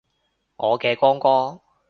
[0.55, 1.61] 我嘅光哥